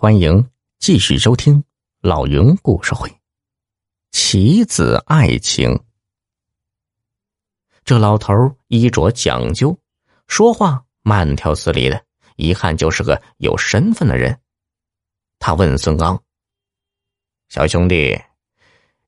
[0.00, 0.48] 欢迎
[0.78, 1.64] 继续收听
[2.00, 3.12] 老云故事会。
[4.12, 5.82] 棋子爱情，
[7.84, 8.32] 这老头
[8.68, 9.76] 衣着讲究，
[10.28, 12.00] 说话慢条斯理的，
[12.36, 14.38] 一看就是个有身份的人。
[15.40, 16.22] 他问孙刚
[17.50, 18.16] ：“小兄弟，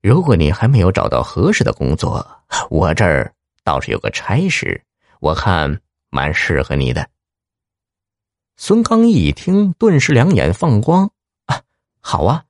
[0.03, 2.29] 如果你还没有找到合适的工作，
[2.69, 3.33] 我这儿
[3.63, 4.85] 倒是有个差事，
[5.21, 5.81] 我看
[6.11, 7.09] 蛮适合你的。”
[8.63, 11.11] 孙刚一听，顿时两眼放光
[11.47, 11.63] 啊！
[11.99, 12.45] 好啊，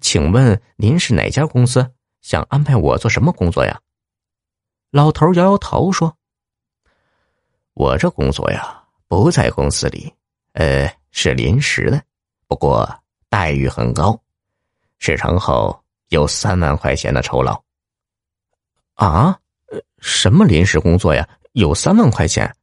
[0.00, 1.92] 请问您是哪家公司？
[2.22, 3.78] 想安排我做什么工作呀？
[4.90, 6.16] 老头摇摇头说
[7.74, 10.10] ：“我这工作呀，不在公司里，
[10.54, 12.02] 呃，是临时的，
[12.46, 12.88] 不过
[13.28, 14.18] 待遇很高，
[15.00, 17.62] 事成后有三万块钱的酬劳。”
[18.96, 19.38] 啊？
[19.98, 21.28] 什么临时工作呀？
[21.52, 22.56] 有三万块钱？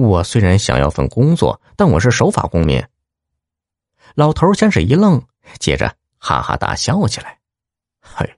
[0.00, 2.82] 我虽然想要份工作，但我是守法公民。
[4.14, 5.22] 老头先是一愣，
[5.58, 7.38] 接着哈哈大笑起来
[8.00, 8.28] ：“嘿，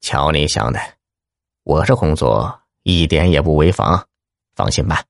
[0.00, 0.80] 瞧你想的，
[1.64, 4.06] 我这工作一点也不违法，
[4.54, 5.04] 放心吧。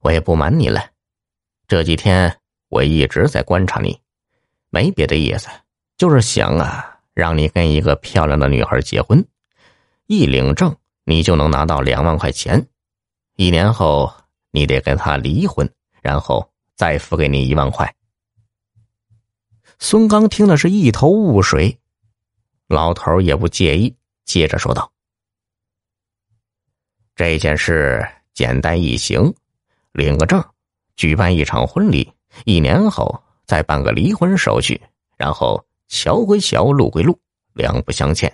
[0.00, 0.82] 我也不瞒你了，
[1.68, 4.00] 这几天我一直在观察你，
[4.70, 5.48] 没别的意思，
[5.98, 9.24] 就是想啊，让你跟一个漂亮的女孩结婚，
[10.06, 12.66] 一领证你就能拿到两万块钱，
[13.36, 14.10] 一年后。”
[14.52, 15.68] 你得跟他离婚，
[16.02, 17.92] 然后再付给你一万块。
[19.78, 21.76] 孙刚听的是一头雾水，
[22.68, 23.92] 老头也不介意，
[24.24, 24.92] 接着说道
[27.16, 29.34] ：“这件事简单易行，
[29.92, 30.44] 领个证，
[30.96, 32.12] 举办一场婚礼，
[32.44, 34.80] 一年后再办个离婚手续，
[35.16, 37.18] 然后桥归桥，路归路，
[37.54, 38.32] 两不相欠。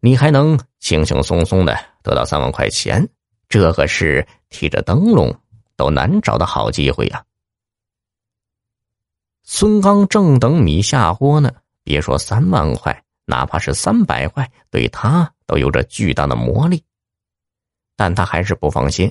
[0.00, 3.08] 你还能轻轻松松的得到三万块钱。”
[3.48, 5.34] 这可是提着灯笼
[5.76, 7.24] 都难找的好机会呀！
[9.42, 11.50] 孙刚正等米下锅呢，
[11.82, 16.84] 别说三万块，哪怕是三百块，对他都有着巨大的魔力。
[17.96, 19.10] 但他还是不放心，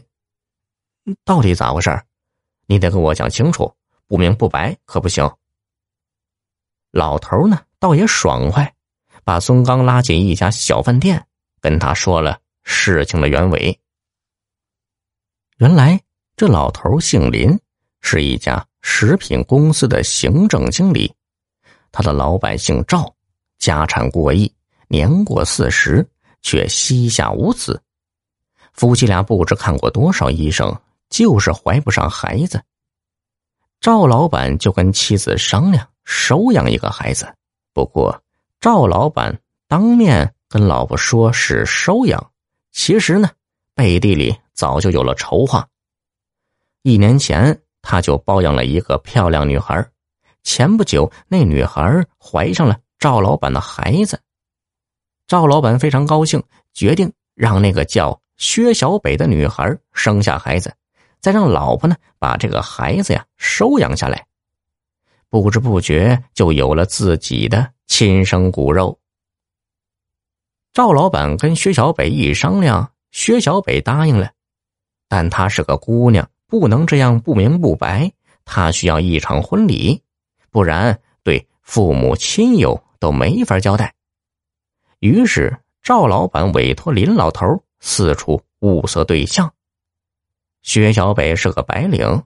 [1.25, 2.03] 到底咋回事
[2.67, 3.73] 你得跟我讲清楚，
[4.06, 5.29] 不明不白可不行。
[6.91, 8.75] 老头呢，倒也爽快，
[9.23, 11.28] 把孙刚拉进一家小饭店，
[11.59, 13.79] 跟他说了事情的原委。
[15.57, 16.00] 原来
[16.35, 17.59] 这老头姓林，
[18.01, 21.12] 是一家食品公司的行政经理。
[21.91, 23.12] 他的老板姓赵，
[23.57, 24.53] 家产过亿，
[24.88, 26.07] 年过四十，
[26.44, 27.81] 却膝下无子。
[28.72, 30.79] 夫妻俩不知看过多少医生，
[31.09, 32.62] 就是怀不上孩子。
[33.81, 37.34] 赵老板就跟妻子商量收养一个孩子，
[37.74, 38.22] 不过
[38.62, 39.35] 赵老板
[39.68, 42.31] 当面跟老婆说是收养，
[42.72, 43.31] 其实呢，
[43.74, 44.38] 背地里。
[44.57, 45.66] 早就有了筹划。
[46.81, 49.88] 一年前，他就包养了一个漂亮女孩。
[50.44, 54.19] 前不久，那女孩怀上了赵老板的孩子。
[55.28, 56.41] 赵老板非常高兴，
[56.73, 60.74] 决定让那个叫薛小北的女孩生下孩子，
[61.19, 64.25] 再让老婆呢把这个孩子呀收养下来。
[65.29, 68.97] 不知不觉，就有了自己的亲生骨肉。
[70.74, 74.31] 赵老板跟薛小北一商量，薛小北答应了。
[75.07, 78.12] 但她是个姑娘，不能这样不明不白。
[78.45, 80.01] 她需要一场婚礼，
[80.51, 83.94] 不然对父母亲友都没法交代。
[85.00, 89.53] 于是赵老板委托林老头四处物色对象。
[90.63, 92.24] 薛小北是个白领，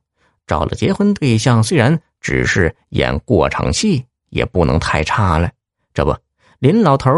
[0.48, 5.52] 找了结婚对象，虽然只是演过场戏，也不能太差了。
[5.94, 6.16] 这不，
[6.60, 7.12] 林老头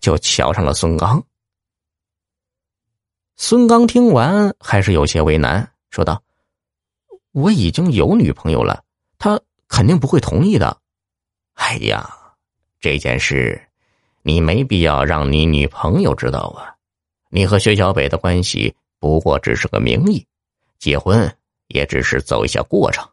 [0.00, 1.22] 就瞧上了孙刚。
[3.38, 6.22] 孙刚听完还是有些为难，说道
[7.32, 8.82] ：“我已经有女朋友了，
[9.18, 9.38] 她
[9.68, 10.74] 肯定不会同意的。
[11.52, 12.08] ”“哎呀，
[12.80, 13.60] 这件事
[14.22, 16.74] 你没必要让你女朋友知道啊！
[17.28, 20.26] 你和薛小北的关系不过只是个名义，
[20.78, 21.30] 结婚
[21.66, 23.06] 也只是走一下过程。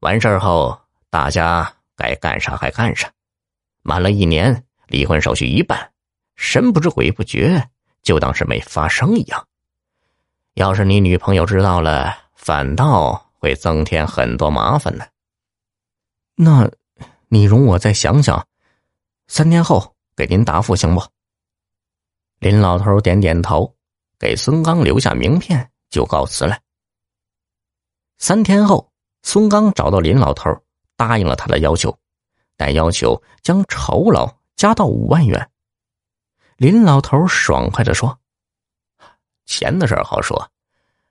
[0.00, 0.76] 完事后，
[1.10, 3.08] 大家该干啥还干啥。
[3.82, 5.92] 满了一年，离婚手续一办，
[6.34, 7.64] 神不知鬼不觉。”
[8.08, 9.46] 就当是没发生一样。
[10.54, 15.04] 要是你女朋友知道了，反倒会增添很多麻烦呢。
[16.34, 16.70] 那，
[17.28, 18.48] 你容我再想想，
[19.26, 21.02] 三天后给您答复行不？
[22.38, 23.76] 林老头点点头，
[24.18, 26.58] 给孙刚留下名片，就告辞了。
[28.16, 28.90] 三天后，
[29.22, 30.50] 孙刚找到林老头，
[30.96, 31.94] 答应了他的要求，
[32.56, 35.50] 但要求将酬劳加到五万元。
[36.58, 38.18] 林老头爽快的说
[39.46, 40.50] ：“钱的事好说，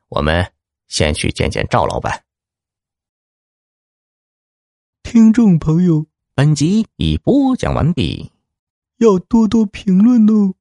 [0.09, 0.51] 我们
[0.89, 2.25] 先去见见赵老板。”
[5.03, 6.05] 听众朋友，
[6.35, 8.33] 本集已播讲完毕，
[8.97, 10.53] 要多多评论哦。